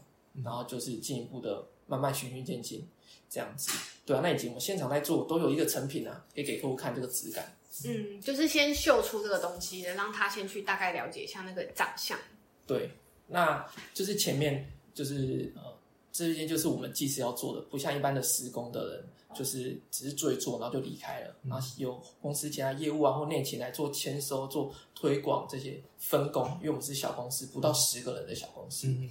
[0.44, 2.88] 然后就是进一步的慢慢循序渐进
[3.30, 3.72] 这样子，
[4.06, 7.56] 对啊，那以及我们现场在做都有一个成品啊，可以给客户看这个质感。
[7.86, 12.18] 嗯，就是先秀出这个东西，让他先去大概了解一下那个长相。
[12.66, 12.90] 对，
[13.28, 15.69] 那就是前面就是呃，
[16.12, 28.88] 这一件就是我们技师要做的，不像一般的施工的人，就是只是做一做，然后就离开了，然后由公司其他业务啊或内勤来做签收、做推广这些分工，因为我们是小公司，不到十个人的小公司。
[28.88, 29.10] 嗯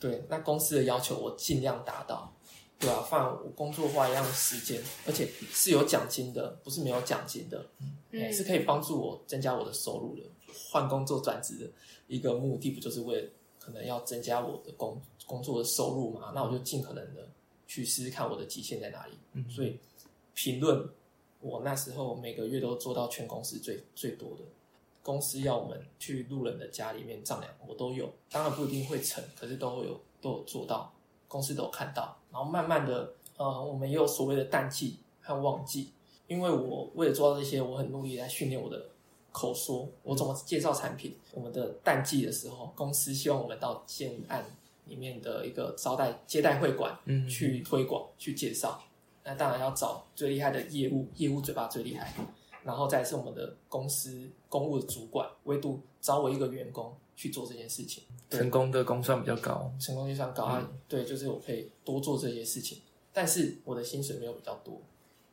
[0.00, 2.32] 对，那公司的要求我尽量达到，
[2.78, 7.66] 对啊，放我工作花一样的时间，而且是有奖金的，不是没有奖金的，
[8.12, 10.22] 哎、嗯是可以帮助我增加我的收入的。
[10.70, 11.70] 换工作转职的
[12.06, 16.32] 一个目的，不就是为了可能要增加我的工工作的收入嘛？
[16.34, 17.28] 那我就尽可能的
[17.68, 19.12] 去试试看我的极限在哪里。
[19.34, 19.78] 嗯所以
[20.34, 20.88] 评论
[21.40, 24.42] 我那时候每个月都做到全公司最最多的。
[25.00, 30.92] 公司要我们去路人的家里面丈量，我都有，当然不一定会成，可是都会有都有做到，
[31.26, 32.14] 公司都有看到。
[32.30, 35.92] 然后慢慢的，呃，我们也有所谓的淡季和旺季，
[36.26, 38.90] 因为我为了做到这些，我很努力来训练我的
[39.32, 41.16] 口说，我怎么介绍产品。
[41.32, 44.44] 我们的淡季的时候，公司希望我们到建案
[44.88, 48.82] 里面的一个招待接待会馆嗯，去推广、去介绍。
[49.24, 52.14] 那当然要找最厉害的业务，业务嘴巴最厉害，
[52.64, 58.02] 然后再是我们的公司公务的主管，唯独找我一个员工去做这件事情。
[58.30, 59.70] 对成功的工算比较高。
[59.78, 62.78] 成功率算高啊，对，就是我可以多做这些事情，
[63.12, 64.80] 但是我的薪水没有比较多，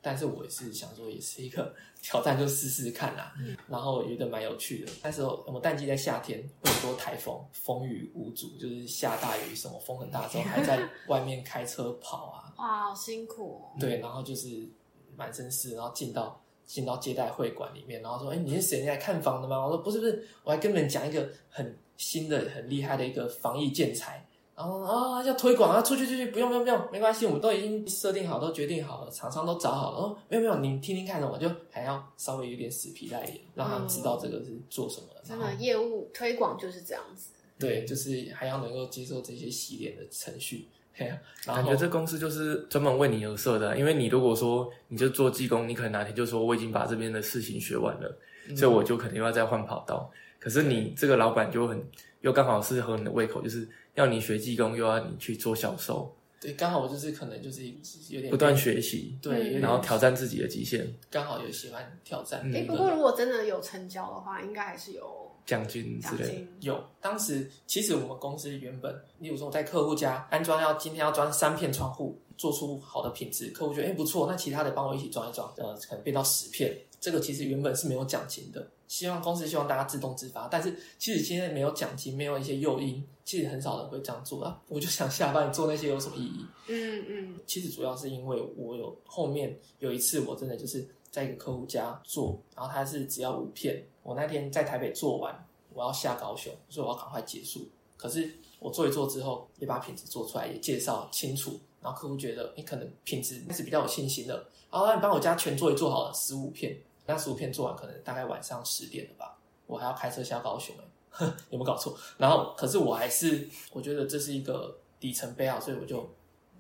[0.06, 3.34] 但是我也是想说，也是一个 挑战，就试试看啦。
[3.68, 4.91] 然后觉得蛮有趣的。
[5.02, 13.80] 那时候我们淡季在夏天，会很多台风，风雨无阻，就是下大雨，什么风很大之后，还在 外面开车跑啊，哇，好辛苦哦。
[13.80, 14.70] 对，然后就是
[15.18, 18.82] 满身是，然后进到进到接待会馆里面，然后说：“哎，你是谁？
[18.82, 24.24] 你来看房的吗？”我说：“不是，不是，我还跟你们讲一个很新的、很厉害的一个防疫建材。”
[24.56, 29.98] 然后啊，要推广啊，出去出去，不用不用不用，没关系，我们都已经设定好，都决定好了，厂商都找好了。
[29.98, 35.22] 哦，没有没有，你听听看的，我就还要稍微有点死皮赖脸，让他们知道这个是做什么的。
[35.26, 37.32] 真的业务推广就是这样子。
[37.60, 40.68] 对，就是还要能够接受这些洗脸的程序。
[40.98, 50.10] 嘿啊然后感觉这公司就是专门为你而设的啊，因为你如果说你就做技工，你可能哪天就说我已经把这边的事情学完了，嗯所以我就可能又要再换跑道。
[50.39, 51.86] 可是你这个老板就很
[52.22, 57.66] 又刚好是合你的胃口，就是要你学技工，又要你去做销售，对，刚好我就是可能就是
[58.10, 62.42] 有点不断学习，对，然后挑战自己的极限，刚好有喜欢挑战。
[62.44, 66.28] 嗯哎、不过如果真的有成交的话，应该还是有奖金之类的。
[66.28, 66.48] 奖金。
[66.62, 84.62] 有，当时其实我们公司原本，例如说我在客户家安装要今天要装三片窗户，做出好的品质，客户觉得哎、不错，那其他的帮我一起装一装，呃，可能变到十片，这个其实原本是没有奖金的，希望公司希望大家自动自发，但是其实现在没有奖金，没有一些诱因，其实很少人会这样做啊。
[84.67, 86.45] 我就想下班做那些有什么意义？
[86.67, 97.67] 嗯嗯，其实主要是因为我有后面有一次我真的就是在一个客户家做，然后他是只要五片，我那天在台北做完，我要下高雄，所以我要赶快结束。
[97.98, 104.34] 可是我做一做之后，也把品质做出来，也介绍清楚，然后客户觉得你可能品质是比较有信心的，
[104.71, 111.95] 然后你帮我家全做一做好了，十五片，那十五片做完可能大概晚上十点了吧，我还要开车下高雄哎、 有没有搞错？
[112.17, 116.10] 然后可是我还是我觉得这是一个里程碑啊，所以我就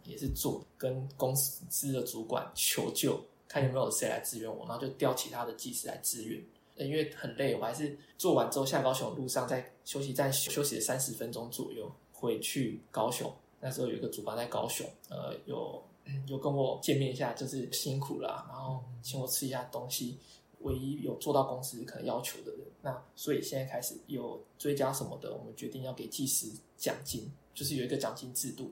[0.03, 6.39] 也是做跟公司的主管求救，看有没有谁来支援我，然后就调其他的技师来支援。
[6.77, 13.33] 因为很累，我还是做完之后下高雄路上，在休息站休息了三十分钟左右，回去高雄。
[13.65, 15.83] 那时候有一个主管在高雄，呃，有
[16.27, 20.19] 有跟我见面一下，就是辛苦了啊，然后请我吃一下东西。
[20.59, 26.47] 唯一有做到公司可能要求的人，那所以现在开始有追加什么的，我们决定要给技师
[26.77, 28.71] 奖金，就是有一个奖金制度。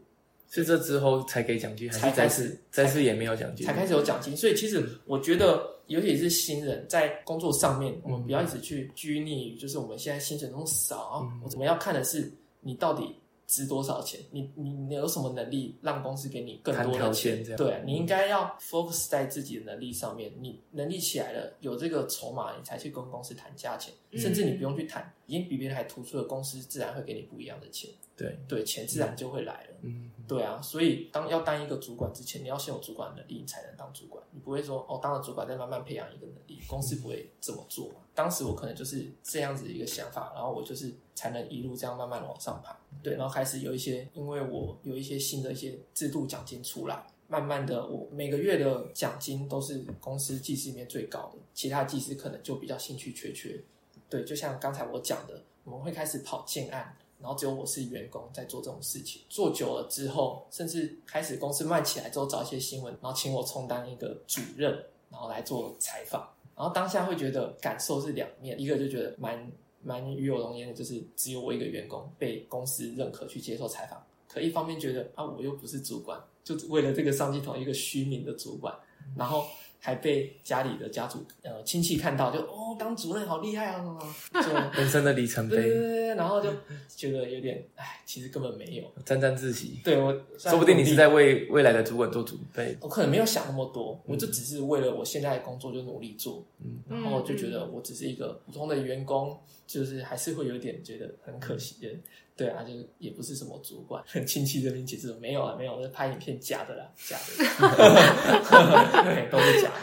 [0.50, 3.66] 是这之后才给奖金，还才是再次再次也没有奖金？
[3.66, 4.38] 才开始有奖金。
[4.38, 13.16] 所以其实我觉得，尤其是新人在工作上面，我们不要一直去拘泥于就是我们现在薪水那么少，我们要看的是你到底
[13.54, 17.70] 值多少钱，你你你有什么能力让公司给你更多的钱件这？
[17.70, 20.32] 样对，你应该要 focus 在自己的能力上面。
[20.40, 27.92] 你能力起来了，有这个筹码，你才去跟公司谈价钱，嗯甚至你不用去谈，已经比别人还突出的公司，自然会给你不一样的钱。
[28.24, 29.70] 对，对，钱自然就会来了。
[29.82, 34.24] 嗯，对啊，所以当要当一个主管之前，你要先有主管的能力，你才能当主管。
[34.32, 37.96] 你不会说哦，当了主管再慢慢培养一个能力，公司不会这么做嘛。
[38.16, 42.80] 当时我可能就是这样子一个想法，然后我就是才能一路这样慢慢地往上爬。
[43.02, 53.62] 对，然后开始有一些，因为我有一些新的一些制度奖金出来，慢慢的我每个月的奖金都是公司技师里面最高的，其他技师可能就比较兴趣缺缺。
[54.08, 64.72] 对，就像刚才我讲的，我们会开始跑建案，然后只有我是员工在做这种事情，做久了之后，甚至开始公司慢起来之后，找一些新闻，然后请我充当一个主任，
[65.10, 69.50] 然后来做采访，然后当下会觉得感受是两面，一个就觉得蛮
[69.82, 78.78] 蛮与有荣焉的，就是只有我一个员工被公司认可去接受采访，可一方面觉得啊，我又不是主管，就为了这个上机头一个虚名的主管，
[79.16, 79.46] 然后。
[79.86, 84.00] 还被家里的家族呃亲戚看到，就哦当主任好厉害啊，
[84.32, 86.50] 就 人生的里程碑，对对对对，然后就
[86.96, 88.86] 觉得有点哎，其实根本没有。
[89.04, 89.82] 沾沾自喜。
[89.84, 92.78] 对我，说不定你是在为未来的主管做准备。
[92.80, 101.90] 我可能没有想那么多，我就只是为了我现在的工作就努力做，嗯，然后就觉得我只是一个普通的员工，就是还是会有点觉得很可惜的。
[102.36, 107.44] 对啊，就是也不是什么主管，很亲戚这边解释说没有啊，没有，那拍影片假的啦，假的，
[109.06, 109.76] 对，都是假的。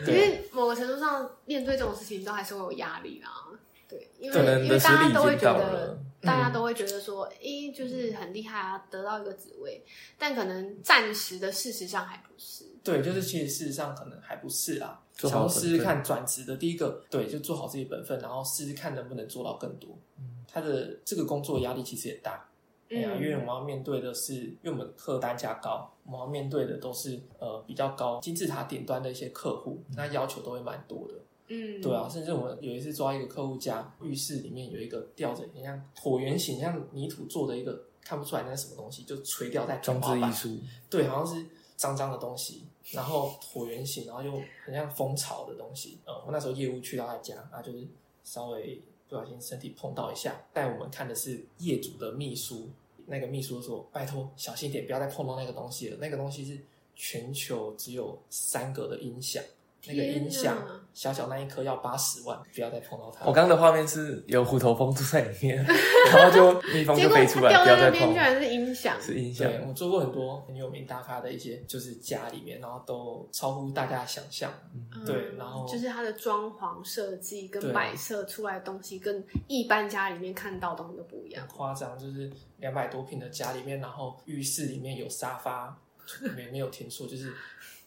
[0.00, 3.28] 因对，为某个程度上，面对这种事情都还是会有压力啦。
[3.86, 9.84] 对，因为因为大家都会觉得，大家都会觉得说，诶，就是很厉害啊，得到一个职位，
[10.16, 12.64] 但可能暂时的事实上还不是。
[12.92, 19.90] 对，就是其实事实上可能还不是啦，做想要试试看转职的第一个，对，就做好自己本分，然后试试看能不能做到更多。
[20.18, 22.48] 嗯他的这个工作压力其实也大，
[22.88, 31.14] 对啊，嗯因为我们要面对的是，因为我们客单价高，我们要面对的都是呃比较高金字塔顶端的一些客户，那要求都会蛮多的。
[31.48, 41.44] 嗯，对啊，甚至我们有一次抓一个客户家，浴室里面有一个吊着很像椭圆形、像泥土做的一个看不出来那是什么东西，就垂吊在天装花板置艺术，对，好像是
[41.76, 44.32] 脏脏的东西，然后椭圆形，然后又
[44.64, 45.98] 很像蜂巢的东西。
[46.04, 47.86] 呃，我那时候业务去到他家，啊，就是
[48.24, 52.68] 稍微不小心身体碰到一下，带我们看的是业主的秘书，
[53.06, 55.96] 那个秘书说：“拜托小心点，不要再碰到那个东西了。
[55.98, 56.58] 那个东西是
[56.94, 59.42] 全球只有三个的音响，
[59.86, 60.56] 那个音响
[60.92, 65.56] 小小那一颗要八十万，不要再碰到它。”我刚刚的画面是有虎头蜂住在里面，
[66.12, 74.52] 然后就蜜蜂就飞出来，掉不要再碰在那边居，然是音响，是音响对，我做过很多很有名大咖的一些，就是家里面，然后都超乎大家想象。
[74.74, 81.56] 嗯对然后就是它的装潢设计跟摆设出来的东西，跟一般家里面看到的东西都不一样很。
[81.56, 85.78] 夸张，就是两百多平的家里面，然后浴室里面有沙发，
[86.34, 87.32] 没没有听错，就是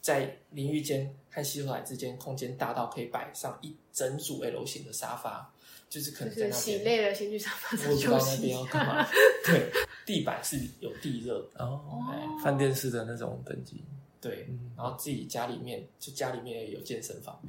[0.01, 5.53] 在淋浴间和洗手台之间空间大到可以摆上一整组 L 型的沙发，
[5.89, 9.07] 就是可能在那边，洗累了，先去沙发休息那边要干嘛。
[9.45, 9.71] 对，
[10.05, 11.81] 地板是有地热，哦，
[12.11, 13.83] 哎饭店式的那种等级，
[14.19, 17.39] 对，嗯然后自己家里面就家里面也有健身房，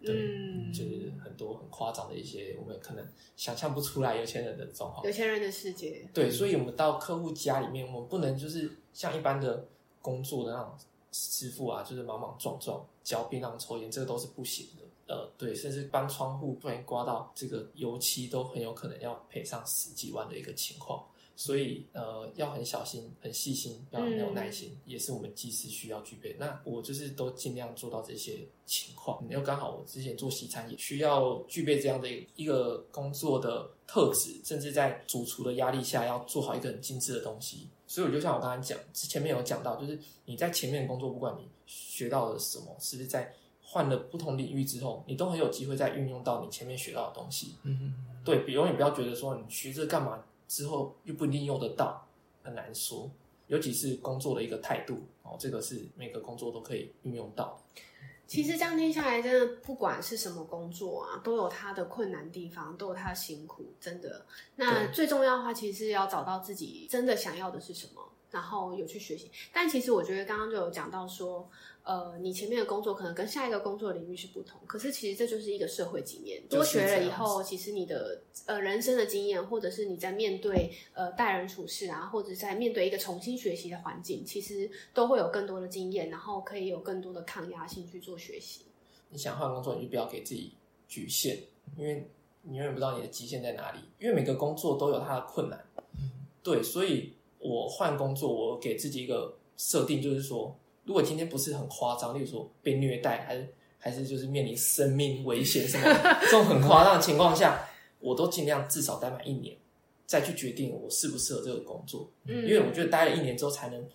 [0.00, 3.04] 嗯，就是很多很夸张的一些我们可能
[3.36, 5.10] 想象不出来有钱人的状况有。
[5.10, 6.06] 钱人的世界。
[6.14, 9.66] 对，所以我们到客户家里面，我们不能就是像一般的
[10.00, 10.72] 工作的那种
[11.12, 15.14] 师傅啊，就是莽莽撞撞、嚼槟榔、抽烟，这个都是不行的。
[15.14, 21.02] 呃，对，甚至搬窗户不然刮到这个油漆，都很有可能要赔上十几万的一个情况。
[21.34, 26.34] 所以呃，要很小心、很细心，要很有耐心，也是我们技师需要具备。
[26.36, 29.24] 那我就是都尽量做到这些情况。
[29.30, 37.68] 又刚好我之前做西餐也需要具备这样的一个工作的特质，甚至在主厨的压力下要做好一个很精致的东西。
[37.88, 43.32] 所以我就像我刚才讲，前面有讲到，就是你在前面工作，不管你学到了什么，是不是在
[43.62, 47.56] 换了不同领域之后，你都很有机会再运用到你前面学到的东西。
[47.62, 52.06] 嗯，对，永远不要觉得说你学这个干嘛之后又不一定用得到，
[52.42, 53.10] 很难说。
[53.46, 57.82] 尤其是工作的一个态度哦，这个是每个工作都可以运用到的。
[58.28, 64.26] 其实这样听下来，真的不管是什么工作啊，都有它的困难地方，都有它的辛苦，真的。
[64.56, 69.30] 那最重要的话，其实是要找到自己真的想要的是什么，然后有去学习。
[69.52, 71.48] 但其实我觉得刚刚就有讲到说，
[71.82, 76.42] 呃，你前面的工作可能跟下一个工作领域是不同，可是其实这就是一个社会经验。
[76.48, 88.62] 多就是学了以后，其实你的呃人生的经验，或者是你在面对呃待人处事啊，或者在面对一个重新学习的环境，其实都会有更多的经验，然后可以有更多的抗压性去做学习。
[89.08, 90.52] 你想换工作，你就不要给自己
[90.86, 91.38] 局限，
[91.78, 92.06] 因为
[92.42, 93.78] 你永远不知道你的极限在哪里。
[93.98, 95.58] 因为每个工作都有它的困难，
[96.42, 105.84] 对，所以我换工作，我给自己一个设定，就是说，如果今天不是很夸张，例如说被虐待，还是还是就是面临生命危险什么
[106.22, 107.68] 这种很夸张的情况下，
[108.00, 109.56] 我都尽量至少待满一年，
[110.06, 112.10] 再去决定我适不适合这个工作。
[112.24, 113.88] 嗯，因为我觉得待了一年之后，才能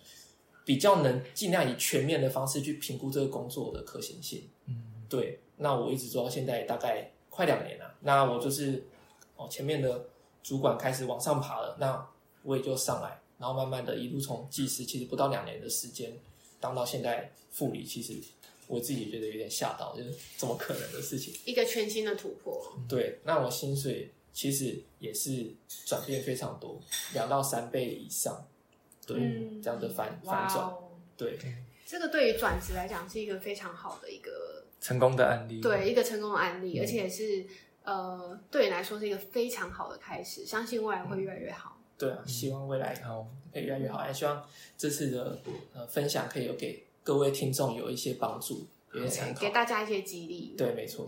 [0.64, 4.48] 比较能尽量以全面的方式去评估这个工作的可行性。
[4.66, 4.74] 嗯，
[5.08, 7.94] 对，那我一直做到现在大概快两年了。
[8.00, 8.82] 那我就是
[9.36, 10.06] 哦，前面的
[10.42, 12.06] 主管开始往上爬了，那
[12.42, 16.12] 我也就上来，然后慢慢的一路从技师，其实不到两年的时间，
[16.60, 18.14] 当到现在副理，其实
[18.66, 21.34] 我自己也觉得有点吓到，就是怎么可能的事情？
[21.44, 22.74] 一个全新的突破。
[22.88, 25.52] 对，那我薪水其实也是
[25.84, 26.80] 转变非常多，
[27.12, 28.46] 两到三倍以上，
[29.06, 31.38] 对，嗯这样的反哇反转，哦，对，
[31.86, 35.60] 这个对于转职来讲是一个非常好的一个成功的案例。
[35.60, 37.44] 对一个成功的案例，而且是
[37.82, 41.73] 呃对你来说是一个非常好的开始，相信未来会越来越好。
[42.04, 44.44] 对啊，希望未来好，可以越来越好，也希望
[44.76, 45.38] 这次的
[45.72, 49.48] 呃分享可以有给各位听众有一些帮助，有些参考给。
[49.50, 50.54] 大家一些激励。
[50.58, 51.06] 对，没错。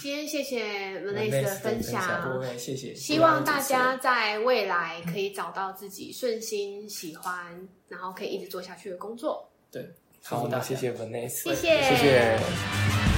[0.00, 2.94] 今天谢谢 Vanessa Vanessa 的的分分享谢谢。
[2.94, 9.46] 希望大家在未来可以找到自己顺心、喜欢，然后可以一直做下去的工作。
[9.70, 9.86] 对，
[10.22, 13.17] 好，祝福大家那谢谢 Vanessa，谢谢谢谢。